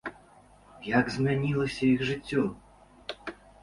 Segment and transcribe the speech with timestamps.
[0.99, 2.43] Як змянілася іх жыццё?